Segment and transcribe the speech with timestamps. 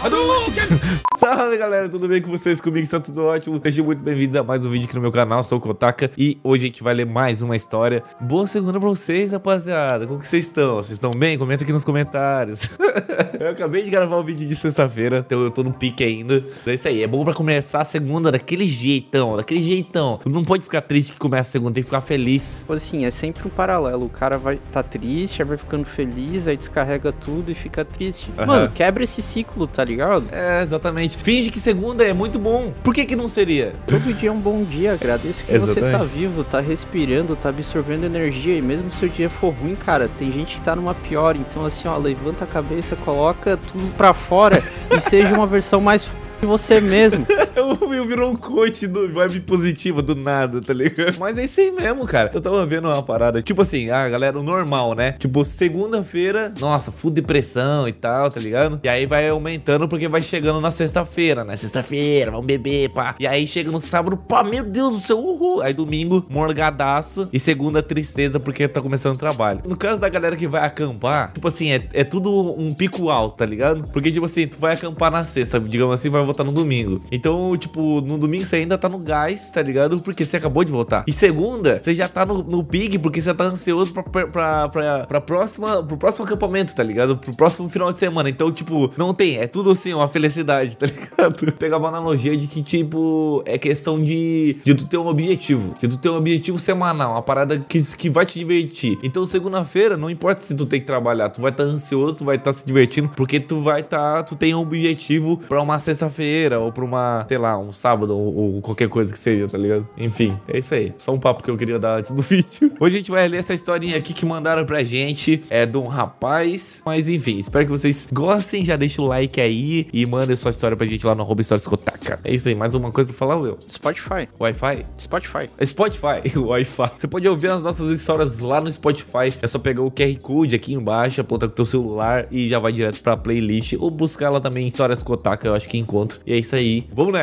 [1.20, 2.62] Salve galera, tudo bem com vocês?
[2.62, 3.60] Comigo está tudo ótimo.
[3.62, 5.44] Sejam muito bem-vindos a mais um vídeo aqui no meu canal.
[5.44, 8.02] Sou o Kotaka e hoje a gente vai ler mais uma história.
[8.18, 10.06] Boa segunda pra vocês, rapaziada.
[10.06, 10.76] Como que vocês estão?
[10.76, 11.36] Vocês estão bem?
[11.36, 12.66] Comenta aqui nos comentários.
[13.38, 16.42] eu acabei de gravar o vídeo de sexta-feira, então eu tô no pique ainda.
[16.66, 20.18] É isso aí, é bom pra começar a segunda daquele jeitão, daquele jeitão.
[20.24, 22.64] Não pode ficar triste que começa a segunda, tem que ficar feliz.
[22.70, 24.06] Assim, é sempre um paralelo.
[24.06, 28.30] O cara vai tá triste, aí vai ficando feliz, aí descarrega tudo e fica triste.
[28.38, 28.46] Aham.
[28.46, 29.89] Mano, quebra esse ciclo, tá ligado?
[30.32, 31.16] É, exatamente.
[31.16, 32.72] Finge que segunda é muito bom.
[32.82, 33.72] Por que que não seria?
[33.86, 36.12] Todo dia é um bom dia, agradeça que você tá Exatamente.
[36.12, 38.56] vivo, tá respirando, tá absorvendo energia.
[38.56, 41.36] E mesmo se o dia for ruim, cara, tem gente que tá numa pior.
[41.36, 46.04] Então, assim, ó, levanta a cabeça, coloca tudo pra fora e seja uma versão mais
[46.04, 46.14] f...
[46.40, 47.26] de você mesmo.
[47.60, 51.18] O Will virou um coach do vibe positiva do nada, tá ligado?
[51.18, 52.30] Mas é isso aí mesmo, cara.
[52.32, 55.12] Eu tava vendo uma parada, tipo assim, ah, galera, o normal, né?
[55.12, 58.80] Tipo, segunda-feira, nossa, full depressão e tal, tá ligado?
[58.82, 61.56] E aí vai aumentando porque vai chegando na sexta-feira, né?
[61.56, 63.14] Sexta-feira, vamos beber, pá.
[63.18, 65.60] E aí chega no sábado, pá, meu Deus do céu, uhul.
[65.62, 67.28] Aí domingo, morgadaço.
[67.32, 69.62] E segunda, tristeza porque tá começando o trabalho.
[69.66, 73.36] No caso da galera que vai acampar, tipo assim, é, é tudo um pico alto,
[73.36, 73.88] tá ligado?
[73.88, 77.00] Porque, tipo assim, tu vai acampar na sexta, digamos assim, vai voltar no domingo.
[77.10, 80.00] Então, tipo, no domingo você ainda tá no gás, tá ligado?
[80.00, 81.04] Porque você acabou de voltar.
[81.06, 85.06] E segunda, você já tá no, no pique porque você tá ansioso pra, pra, pra,
[85.06, 87.16] pra próxima, pro próximo acampamento, tá ligado?
[87.16, 88.28] Pro próximo final de semana.
[88.28, 89.38] Então, tipo, não tem.
[89.38, 91.52] É tudo assim, uma felicidade, tá ligado?
[91.52, 95.74] Pegar uma analogia de que, tipo, é questão de, de tu ter um objetivo.
[95.78, 98.98] De tu ter um objetivo semanal, uma parada que, que vai te divertir.
[99.02, 102.36] Então, segunda-feira, não importa se tu tem que trabalhar, tu vai estar ansioso, tu vai
[102.36, 106.72] estar se divertindo, porque tu vai estar, tu tem um objetivo pra uma sexta-feira ou
[106.72, 109.86] pra uma, sei lá, um sábado ou, ou qualquer coisa que seja, tá ligado?
[109.96, 110.92] Enfim, é isso aí.
[110.98, 112.72] Só um papo que eu queria dar antes do vídeo.
[112.80, 115.40] Hoje a gente vai ler essa historinha aqui que mandaram pra gente.
[115.48, 116.82] É de um rapaz.
[116.84, 118.64] Mas enfim, espero que vocês gostem.
[118.64, 121.68] Já deixa o like aí e mandem sua história pra gente lá no arroba Histórias
[121.68, 122.18] Kotaka.
[122.24, 123.56] É isso aí, mais uma coisa pra falar, Will.
[123.70, 124.26] Spotify.
[124.40, 124.86] Wi-Fi?
[124.98, 125.48] Spotify.
[125.64, 126.90] Spotify, Wi-Fi.
[126.96, 129.32] Você pode ouvir as nossas histórias lá no Spotify.
[129.40, 132.58] É só pegar o QR Code aqui embaixo, apontar com o teu celular e já
[132.58, 133.74] vai direto pra playlist.
[133.78, 136.18] Ou buscar lá também Histórias Kotaka, eu acho que encontra.
[136.26, 136.88] E é isso aí.
[136.92, 137.19] Vamos nessa!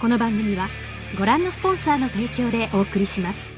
[0.00, 0.68] この番組は
[1.18, 3.53] ご覧のスポンサーの提供でお送りします。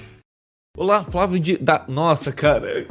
[0.76, 1.56] Olá, Flávio de.
[1.56, 1.84] Da...
[1.88, 2.86] Nossa, cara.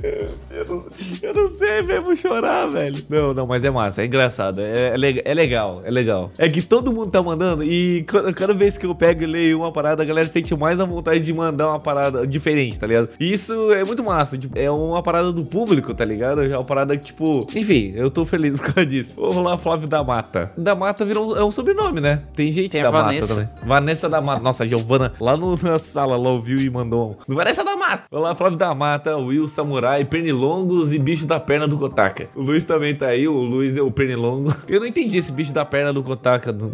[0.49, 0.83] Eu não,
[1.21, 3.03] eu não sei mesmo chorar, velho.
[3.07, 4.59] Não, não, mas é massa, é engraçado.
[4.59, 6.31] É, é, lega- é legal, é legal.
[6.37, 9.59] É que todo mundo tá mandando e cada, cada vez que eu pego e leio
[9.59, 13.09] uma parada, a galera sente mais a vontade de mandar uma parada diferente, tá ligado?
[13.19, 14.35] E isso é muito massa.
[14.35, 16.41] tipo, é uma parada do público, tá ligado?
[16.41, 17.45] É uma parada que, tipo.
[17.55, 19.13] Enfim, eu tô feliz por causa disso.
[19.15, 20.51] Vamos lá, Flávio da Mata.
[20.57, 22.23] Da Mata virou um, é um sobrenome, né?
[22.35, 23.47] Tem gente Tem da a Mata também.
[23.63, 24.41] Vanessa da Mata.
[24.41, 27.35] Nossa, a Giovana lá no- na sala lá ouviu e mandou um.
[27.35, 28.03] Vanessa da Mata.
[28.11, 32.29] Olá, Flávio da Mata, Will Samurai, Pernilongos e bicho da perna do Kotaka.
[32.35, 34.53] O Luiz também tá aí, o Luiz é o Pernilongo.
[34.67, 36.51] Eu não entendi esse bicho da perna do Kotaka.
[36.51, 36.71] do-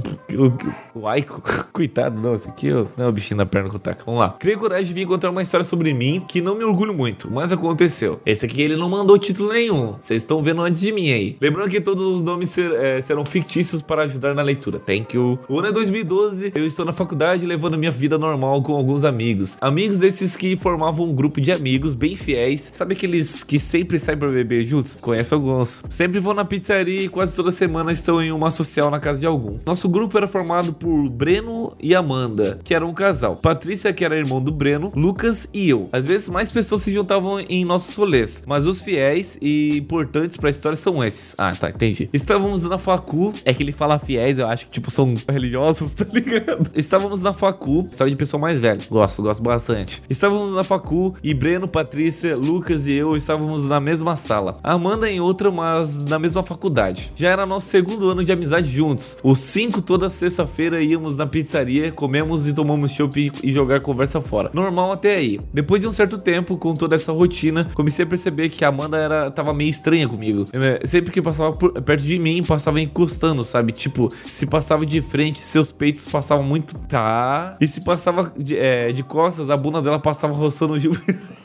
[0.96, 1.42] O, Aiko.
[1.72, 4.04] Coitado, não, esse aqui ó, não é o bichinho da perna do Kotaka.
[4.06, 4.30] Vamos lá.
[4.40, 7.52] Criei coragem de vir encontrar uma história sobre mim que não me orgulho muito, mas
[7.52, 8.20] aconteceu.
[8.26, 9.96] Esse aqui ele não mandou título nenhum.
[10.00, 11.38] Vocês estão vendo antes de mim aí.
[11.42, 14.80] Lembrando que todos os nomes ser- eh, serão fictícios para ajudar na leitura.
[14.80, 15.40] Thank you.
[15.48, 19.58] O ano é 2012, eu estou na faculdade levando minha vida normal com alguns amigos.
[19.62, 22.72] Amigos esses que formavam um grupo de amigos bem fiéis.
[22.76, 24.98] Sabe aqueles que sempre saem pra beber juntos?
[25.00, 25.84] Conheço alguns.
[25.90, 29.26] Sempre vão na pizzaria e quase toda semana estão em uma social na casa de
[29.26, 29.58] algum.
[29.66, 33.36] Nosso grupo era formado por Breno e Amanda, que eram um casal.
[33.36, 35.90] Patrícia, que era irmão do Breno, Lucas e eu.
[35.92, 40.50] Às vezes mais pessoas se juntavam em nossos rolês, mas os fiéis e importantes pra
[40.50, 41.36] história são esses.
[41.38, 42.10] Ah, tá, entendi.
[42.14, 46.06] Estávamos na facu, é que ele fala fiéis, eu acho que tipo são religiosos, tá
[46.12, 46.70] ligado?
[46.76, 48.82] Estávamos na facu, história de pessoa mais velha.
[48.90, 50.02] Gosto, gosto bastante.
[50.10, 54.58] Estávamos na facu e Breno, Patrícia, Lucas e eu estávamos na mesma sala.
[54.64, 57.12] A Amanda em outra, mas na mesma faculdade.
[57.14, 59.18] Já era nosso segundo ano de amizade juntos.
[59.22, 64.50] Os cinco toda sexta-feira íamos na pizzaria, comemos e tomamos chopp e jogar conversa fora.
[64.54, 65.42] Normal até aí.
[65.54, 68.98] Depois de um certo tempo, com toda essa rotina, comecei a perceber que a Amanda
[68.98, 70.48] era, tava meio estranha comigo.
[70.54, 73.74] Eh, Sempre que passava por- perto de mim, passava encostando, sabe?
[73.74, 76.76] Tipo, se passava de frente, seus peitos passavam muito.
[76.88, 77.58] Tá.
[77.60, 80.92] E se passava de, eh, de costas, a bunda dela passava roçando o gil.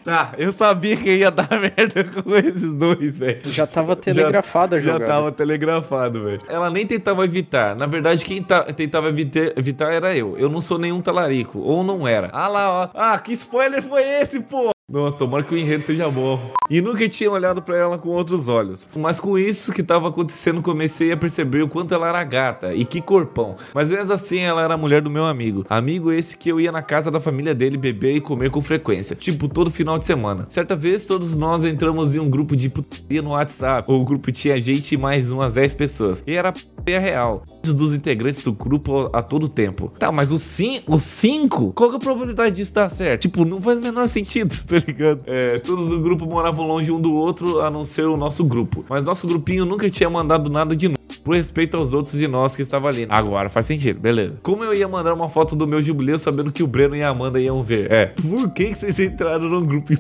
[0.05, 3.41] tá, eu sabia que ia dar merda com esses dois, velho.
[3.45, 5.13] Já tava telegrafada Já jogada.
[5.13, 6.41] tava telegrafado, velho.
[6.49, 7.75] Ela nem tentava evitar.
[7.75, 10.37] Na verdade, quem ta- tentava eviter- evitar era eu.
[10.39, 11.59] Eu não sou nenhum talarico.
[11.59, 12.29] Ou não era.
[12.33, 12.89] Ah lá, ó.
[12.95, 14.71] Ah, que spoiler foi esse, pô?
[14.89, 16.53] Nossa, tomara que o enredo seja bom.
[16.71, 18.89] E nunca tinha olhado para ela com outros olhos.
[18.97, 22.85] Mas com isso que tava acontecendo, comecei a perceber o quanto ela era gata e
[22.85, 23.57] que corpão.
[23.75, 25.67] Mas mesmo assim, ela era a mulher do meu amigo.
[25.69, 29.17] Amigo esse que eu ia na casa da família dele beber e comer com frequência.
[29.17, 30.47] Tipo, todo final de semana.
[30.49, 33.91] Certa vez, todos nós entramos em um grupo de putaria no WhatsApp.
[33.91, 36.23] O grupo tinha gente e mais umas 10 pessoas.
[36.25, 37.43] E era putaria real.
[37.65, 39.93] Dos integrantes do grupo a todo tempo.
[39.99, 40.95] Tá, mas os 5?
[40.95, 41.73] Os 5?
[41.73, 43.23] Qual que é a probabilidade disso dar certo?
[43.23, 45.23] Tipo, não faz o menor sentido, tá ligado?
[45.27, 48.85] É, todos do grupo moravam longe um do outro, a não ser o nosso grupo.
[48.89, 50.97] Mas nosso grupinho nunca tinha mandado nada de novo.
[51.25, 53.05] Por respeito aos outros de nós que estavam ali.
[53.09, 54.39] Agora faz sentido, beleza.
[54.43, 57.09] Como eu ia mandar uma foto do meu jubileu sabendo que o Breno e a
[57.09, 57.91] Amanda iam ver?
[57.91, 58.07] É.
[58.07, 59.93] Por que, que vocês entraram num grupo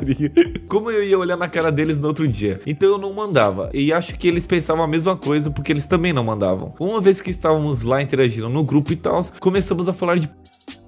[0.68, 2.60] Como eu ia olhar na cara deles no outro dia?
[2.66, 3.70] Então eu não mandava.
[3.72, 6.74] E acho que eles pensavam a mesma coisa porque eles também não mandavam.
[6.78, 10.28] Uma vez que estávamos lá interagindo no grupo e tal, começamos a falar de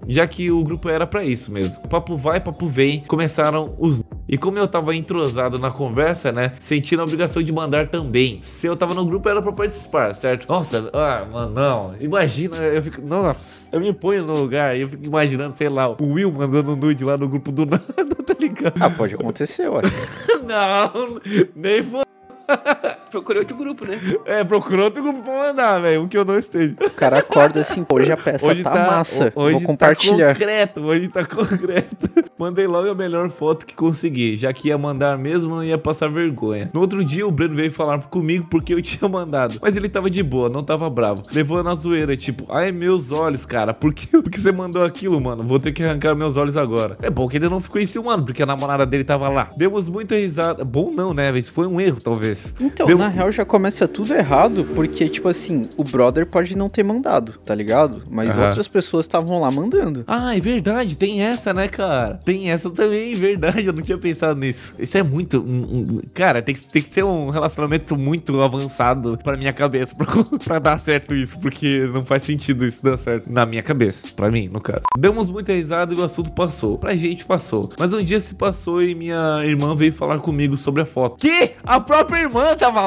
[0.09, 1.89] já que o grupo era para isso mesmo.
[1.89, 4.03] Papo vai, papo vem, começaram os.
[4.29, 8.39] E como eu tava entrosado na conversa, né, sentindo a obrigação de mandar também.
[8.43, 10.49] Se eu tava no grupo era para participar, certo?
[10.49, 11.95] Nossa, ah, mano, não.
[12.01, 15.89] Imagina, eu fico, nossa, eu me ponho no lugar e eu fico imaginando, sei lá,
[15.89, 18.75] o Will mandando nude lá no grupo do nada, tá ligado?
[18.81, 19.83] Ah, pode acontecer, ué.
[20.45, 21.21] não,
[21.55, 22.05] nem foi.
[23.17, 23.99] Procurou outro grupo, né?
[24.27, 26.03] É, procurou outro grupo pra mandar, velho.
[26.03, 26.75] Um que eu não esteja.
[26.85, 29.33] O cara acorda assim, pô, hoje a peça Hoje tá, tá- massa.
[29.35, 30.33] hoje Vou tá compartilhar.
[30.35, 32.11] concreto, hoje tá concreto.
[32.39, 36.11] Mandei logo a melhor foto que consegui, já que ia mandar mesmo, não ia passar
[36.11, 36.71] vergonha.
[36.75, 39.59] No outro dia, o Breno veio falar comigo porque eu tinha mandado.
[39.63, 41.23] Mas ele tava de boa, não tava bravo.
[41.33, 45.19] Levou na zoeira, tipo, ai, meus olhos, cara, por que, por que você mandou aquilo,
[45.21, 45.43] mano?
[45.43, 46.99] Vou ter que arrancar meus olhos agora.
[47.01, 49.49] É bom que ele não ficou enciumado, porque a namorada dele tava lá.
[49.57, 50.65] Demos muita risada.
[50.65, 51.39] Bom não, né, velho?
[51.39, 52.55] Isso foi um erro, talvez.
[52.61, 56.69] Então, Deu- na real já começa tudo errado, porque, tipo assim, o brother pode não
[56.69, 58.03] ter mandado, tá ligado?
[58.11, 58.47] Mas Aham.
[58.47, 60.03] outras pessoas estavam lá mandando.
[60.09, 62.21] Ah, é verdade, tem essa, né, cara?
[62.25, 64.75] Tem essa também, verdade, eu não tinha pensado nisso.
[64.79, 65.39] Isso é muito.
[65.39, 69.95] um- um- cara, tem que, tem que ser um relacionamento muito avançado pra minha cabeça
[69.95, 70.07] pra,
[70.45, 74.31] pra dar certo isso, porque não faz sentido isso dar certo na minha cabeça, pra
[74.31, 74.83] mim, no caso.
[74.99, 76.77] Demos muita risada e o assunto passou.
[76.79, 77.71] Pra gente passou.
[77.79, 81.19] Mas um dia se passou e minha irmã veio falar comigo sobre a foto.
[81.19, 81.53] Que?
[81.65, 82.81] A própria irmã tava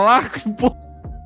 [0.43, 0.75] Que porra.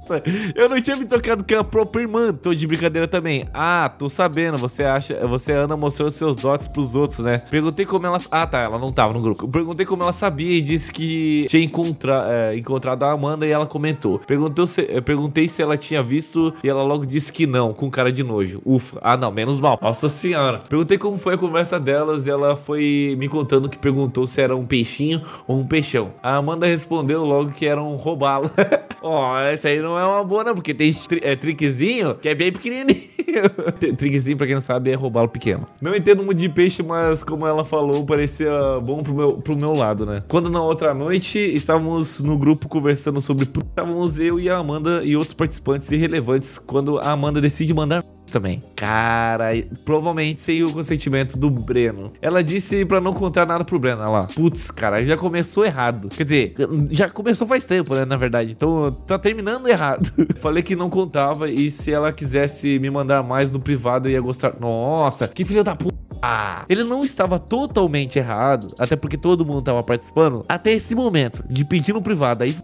[0.55, 2.33] Eu não tinha me tocado que a própria irmã.
[2.33, 3.47] Tô de brincadeira também.
[3.53, 4.57] Ah, tô sabendo.
[4.57, 5.25] Você acha.
[5.27, 7.39] Você anda mostrando seus dotes pros outros, né?
[7.50, 8.19] Perguntei como ela.
[8.31, 8.59] Ah, tá.
[8.59, 9.47] Ela não tava no grupo.
[9.47, 12.25] Perguntei como ela sabia e disse que tinha encontra...
[12.27, 14.19] é, encontrado a Amanda e ela comentou.
[14.19, 14.83] Perguntou se...
[15.01, 18.61] Perguntei se ela tinha visto e ela logo disse que não, com cara de nojo.
[18.65, 19.00] Ufa.
[19.01, 19.31] Ah, não.
[19.31, 19.79] Menos mal.
[19.81, 20.61] Nossa senhora.
[20.69, 24.55] Perguntei como foi a conversa delas e ela foi me contando que perguntou se era
[24.55, 26.11] um peixinho ou um peixão.
[26.21, 28.50] A Amanda respondeu logo que era um robalo.
[29.01, 32.35] Ó, essa aí não é uma boa, não, porque tem tri é, triquezinho que é
[32.35, 33.13] bem pequenininho.
[33.79, 35.67] Tri- triquezinho, pra quem não sabe, é robalo pequeno.
[35.81, 38.51] Não entendo muito de peixe, mas como ela falou, parecia
[38.85, 40.19] bom pro meu, pro meu lado, né?
[40.27, 43.45] Quando na outra noite estávamos no grupo conversando sobre.
[43.69, 48.59] Estávamos eu e a Amanda e outros participantes irrelevantes quando a Amanda decide mandar também.
[48.75, 49.47] Cara,
[49.85, 52.13] provavelmente sem o consentimento do Breno.
[52.21, 54.01] Ela disse pra não contar nada pro Breno.
[54.01, 54.23] Olha lá.
[54.35, 56.09] Putz, cara, já começou errado.
[56.09, 56.53] Quer dizer,
[56.89, 58.05] já começou faz tempo, né?
[58.05, 58.51] Na verdade.
[58.51, 59.82] Então tá terminando errado.
[60.38, 64.21] Falei que não contava e se ela quisesse me mandar mais no privado, eu ia
[64.21, 64.56] gostar.
[64.59, 65.94] Nossa, que filho da puta.
[66.25, 71.44] Ah, ele não estava totalmente errado, até porque todo mundo estava participando, até esse momento,
[71.50, 72.45] de pedir no privado.
[72.45, 72.56] Aí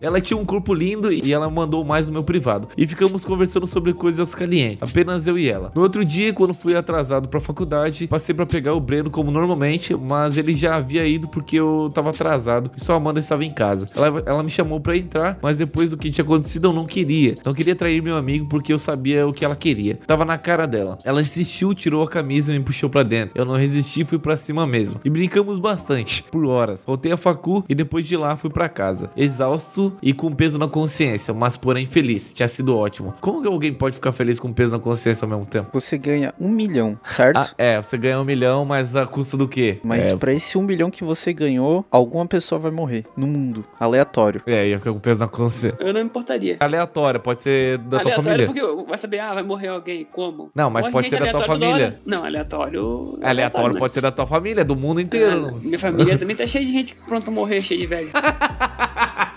[0.00, 2.68] ela tinha um corpo lindo e ela mandou mais no meu privado.
[2.76, 5.72] E ficamos conversando sobre coisas calientes, apenas eu e ela.
[5.74, 9.94] No outro dia, quando fui atrasado pra faculdade, passei pra pegar o Breno como normalmente,
[9.94, 13.88] mas ele já havia ido porque eu tava atrasado e só Amanda estava em casa.
[13.94, 17.36] Ela, ela me chamou pra entrar, mas depois do que tinha acontecido eu não queria.
[17.44, 19.98] Não queria trair meu amigo porque eu sabia o que ela queria.
[20.06, 20.98] Tava na cara dela.
[21.04, 23.32] Ela insistiu, tirou a camisa e me puxou pra dentro.
[23.34, 25.00] Eu não resisti fui pra cima mesmo.
[25.04, 26.84] E brincamos bastante, por horas.
[26.86, 29.10] Voltei a facu e depois de lá fui pra casa.
[29.16, 32.32] Exausto e com peso na consciência, mas porém feliz.
[32.32, 33.14] Tinha sido ótimo.
[33.20, 35.68] Como que alguém pode ficar feliz com peso na consciência ao mesmo tempo?
[35.72, 37.38] Você ganha um milhão, certo?
[37.38, 39.78] Ah, é, você ganha um milhão, mas a custa do quê?
[39.82, 43.64] Mas é, pra esse um milhão que você ganhou, alguma pessoa vai morrer no mundo.
[43.78, 44.42] Aleatório.
[44.46, 45.76] é, ia ficar com peso na consciência.
[45.80, 46.56] Eu não me importaria.
[46.60, 48.46] Aleatória, pode ser da tua família.
[48.46, 50.50] porque vai saber, ah, vai morrer alguém, como?
[50.54, 51.98] Não, mas Morre pode ser da tua família.
[52.04, 53.18] Não, aleatório...
[53.20, 53.78] é Aleatório né?
[53.78, 55.50] pode ser da tua família, do mundo inteiro.
[55.52, 58.10] Ah, Minha família também tá cheia de gente pronta a morrer, cheia de velho.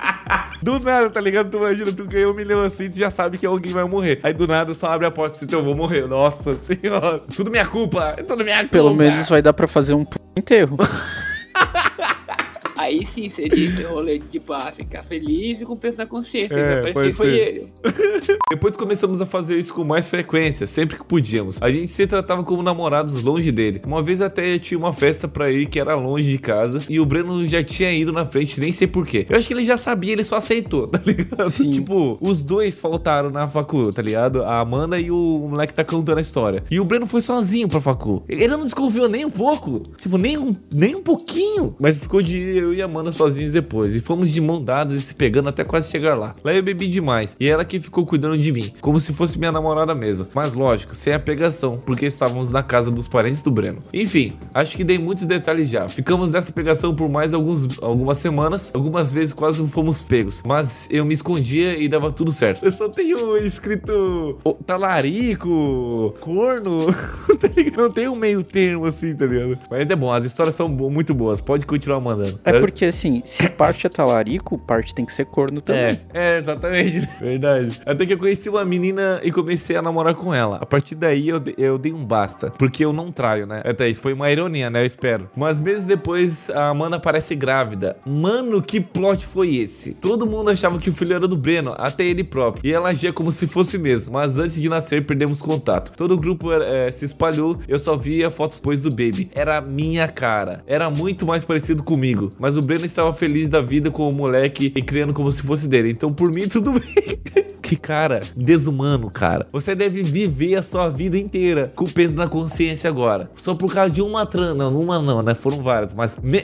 [0.70, 1.50] Do nada, tá ligado?
[1.50, 4.20] Tu imagina, tu ganhou um milhão assim, tu já sabe que alguém vai morrer.
[4.22, 6.08] Aí do nada só abre a porta e diz, eu vou morrer.
[6.08, 7.20] Nossa senhora.
[7.36, 8.14] Tudo minha culpa.
[8.16, 8.72] É tudo minha culpa.
[8.72, 10.20] Pelo menos vai dar pra fazer um p...
[10.38, 10.78] enterro.
[12.80, 16.56] Aí sim seria esse rolê de tipo, ah, ficar feliz e com peso na consciência.
[16.56, 17.68] É, É, pode parecer que foi ele.
[18.50, 21.62] Depois começamos a fazer isso com mais frequência, sempre que podíamos.
[21.62, 23.82] A gente se tratava como namorados longe dele.
[23.86, 27.06] Uma vez até tinha uma festa pra ir que era longe de casa e o
[27.06, 29.26] Breno já tinha ido na frente, nem sei porquê.
[29.30, 31.50] Eu acho que ele já sabia, ele só aceitou, tá ligado?
[31.50, 31.72] Sim.
[31.72, 34.42] Tipo, os dois faltaram na facu, tá ligado?
[34.44, 36.64] A Amanda e o moleque tá contando a história.
[36.72, 38.24] E o Breno foi sozinho pra facu.
[38.30, 39.84] Ele não desconfiou nem um pouco.
[39.98, 41.76] Tipo, nem um, nem um pouquinho.
[41.82, 43.96] Mas ficou de eu e a Amanda sozinhos depois.
[43.96, 46.34] E fomos de mão dadas e se pegando até quase chegar lá.
[46.44, 47.36] Lá eu bebi demais.
[47.40, 48.72] E ela que ficou cuidando de mim.
[48.80, 50.28] Como se fosse minha namorada mesmo.
[50.34, 51.78] Mas lógico, sem a pegação.
[51.78, 53.82] Porque estávamos na casa dos parentes do Breno.
[53.94, 55.88] Enfim, acho que dei muitos detalhes já.
[55.88, 58.72] Ficamos nessa pegação por mais alguns, algumas semanas.
[58.74, 60.44] Algumas vezes quase fomos pegos.
[60.46, 62.64] Mas eu me escondia e dava tudo certo.
[62.64, 66.88] Eu só tenho escrito talarico, corno.
[67.40, 67.50] tá?
[67.76, 69.58] Não tem um meio termo assim, tá ligado?
[69.70, 71.42] Mas é bom, as histórias são muito boas.
[71.42, 72.40] Pode continuar mandando.
[72.44, 76.00] É porque assim, se parte é talarico, parte tem que ser corno também.
[76.14, 77.08] É, é, exatamente.
[77.20, 77.82] Verdade.
[77.86, 80.58] Até que eu conheci uma menina e comecei a namorar com ela.
[80.58, 82.52] A partir daí eu, eu dei um basta.
[82.52, 83.62] Porque eu não traio, né?
[83.66, 84.82] Até isso foi uma ironia, né?
[84.82, 85.30] Eu espero.
[85.36, 87.98] Mas meses depois, a Amanda aparece grávida.
[88.06, 89.94] Mano, que plot foi esse?
[89.96, 92.70] Todo mundo achava que o filho era do Breno, até ele próprio.
[92.70, 94.14] E ela agia como se fosse mesmo.
[94.14, 95.92] Mas antes de nascer, perdemos contato.
[95.96, 97.58] Todo o grupo eh, se espalhou.
[97.68, 99.30] Eu só via fotos depois do baby.
[99.34, 100.64] Era a minha cara.
[100.68, 102.30] Era muito mais parecido comigo.
[102.40, 105.68] Mas o Breno estava feliz da vida com o moleque e criando como se fosse
[105.68, 105.90] dele.
[105.92, 106.82] Então, por mim, tudo bem.
[107.62, 109.48] Que cara, desumano, cara.
[109.52, 113.30] Você deve viver a sua vida inteira com peso na consciência agora.
[113.36, 114.56] Só por causa de uma trama.
[114.72, 115.36] Não, uma não, né?
[115.36, 116.18] Foram várias, mas.
[116.18, 116.44] me-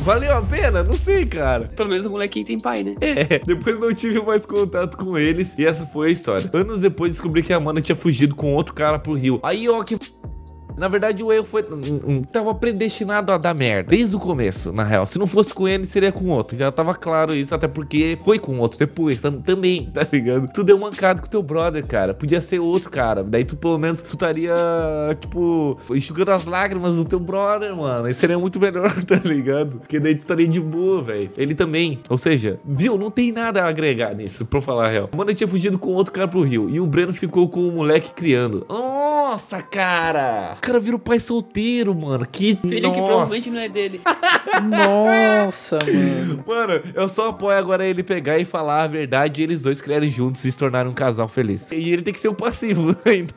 [0.00, 0.82] Valeu a pena?
[0.82, 1.70] Não sei, cara.
[1.74, 2.94] Pelo menos o molequinho tem pai, né?
[3.00, 6.50] É, depois não tive mais contato com eles e essa foi a história.
[6.52, 9.40] Anos depois descobri que a Amanda tinha fugido com outro cara pro Rio.
[9.42, 9.98] Aí, ó, que.
[10.78, 11.62] Na verdade, o erro foi.
[11.62, 13.90] hum, hum, Tava predestinado a dar merda.
[13.90, 15.06] Desde o começo, na real.
[15.06, 16.56] Se não fosse com ele, seria com outro.
[16.56, 20.46] Já tava claro isso, até porque foi com outro depois tam- também, tá ligado?
[20.52, 22.14] Tu deu mancado com teu brother, cara.
[22.14, 23.22] Podia ser outro, cara.
[23.22, 24.54] Daí tu, pelo menos, tu estaria,
[25.20, 28.08] tipo, enxugando as lágrimas do teu brother, mano.
[28.08, 29.78] E seria muito melhor, tá ligado?
[29.78, 31.30] Porque daí tu estaria de boa, velho.
[31.36, 32.00] Ele também.
[32.08, 32.96] Ou seja, viu?
[32.98, 35.10] Não tem nada a agregar nisso, pra falar a real.
[35.16, 36.68] Mano, tinha fugido com outro cara pro Rio.
[36.70, 38.64] E o Breno ficou com o moleque criando.
[39.28, 40.54] Nossa, cara!
[40.56, 42.24] O cara virou pai solteiro, mano.
[42.24, 42.94] Que Filho Nossa.
[42.94, 44.00] que provavelmente não é dele.
[44.64, 46.44] Nossa, mano.
[46.46, 50.08] Mano, eu só apoio agora ele pegar e falar a verdade e eles dois criarem
[50.08, 51.70] juntos e se tornarem um casal feliz.
[51.70, 53.34] E ele tem que ser o passivo ainda.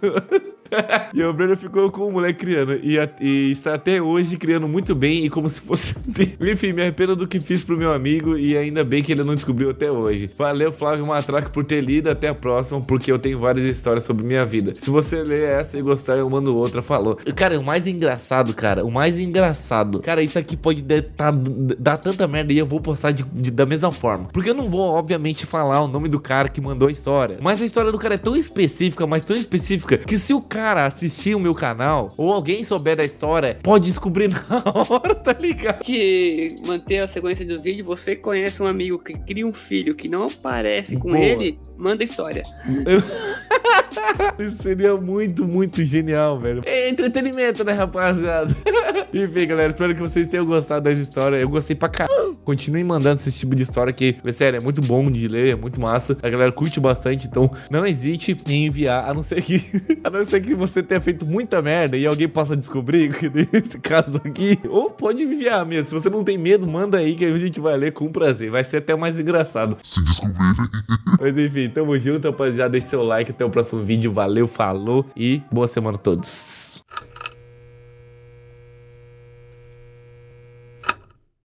[1.14, 2.76] E o Breno ficou com o moleque criando.
[2.82, 5.94] E, a- e está até hoje criando muito bem e como se fosse.
[6.42, 9.36] Enfim, me arrependo do que fiz pro meu amigo e ainda bem que ele não
[9.36, 10.28] descobriu até hoje.
[10.38, 12.10] Valeu, Flávio Matraca, por ter lido.
[12.10, 14.74] Até a próxima, porque eu tenho várias histórias sobre minha vida.
[14.80, 16.82] Se você ler essa e gostar, eu mando outra.
[16.82, 17.18] Falou.
[17.36, 20.00] Cara, o mais engraçado, cara, o mais engraçado.
[20.00, 21.32] Cara, isso aqui pode dar, tá-
[21.78, 24.30] dar tanta merda e eu vou postar de- de- da mesma forma.
[24.32, 27.38] Porque eu não vou, obviamente, falar o nome do cara que mandou a história.
[27.42, 30.61] Mas a história do cara é tão específica, mas tão específica, que se o cara
[30.62, 35.84] assistir o meu canal, ou alguém souber da história, pode descobrir na hora, tá ligado?
[35.84, 40.08] De manter a sequência dos vídeos, você conhece um amigo que cria um filho que
[40.08, 41.20] não aparece com Boa.
[41.20, 42.44] ele, manda história.
[44.40, 46.62] Isso seria muito, muito genial, velho.
[46.66, 48.56] É entretenimento, né, rapaziada?
[49.14, 51.38] Enfim, galera, espero que vocês tenham gostado dessa história.
[51.38, 52.36] Eu gostei pra caralho.
[52.44, 55.80] Continuem mandando esse tipo de história que, sério, é muito bom de ler, é muito
[55.80, 56.18] massa.
[56.24, 59.64] A galera curte bastante, então não hesite em enviar, a não ser que,
[60.04, 63.80] a não ser que você tenha feito muita merda e alguém possa descobrir, que nesse
[63.80, 64.60] caso aqui.
[64.70, 65.84] Ou pode enviar mesmo.
[65.84, 68.52] Se você não tem medo, manda aí que a gente vai ler com prazer.
[68.52, 69.78] Vai ser até mais engraçado.
[69.84, 70.56] Se descobrirem.
[71.20, 72.70] Mas enfim, tamo junto, rapaziada.
[72.70, 73.32] Deixe seu like.
[73.32, 74.12] Até o próximo vídeo.
[74.12, 76.84] Valeu, falou e boa semana a todos.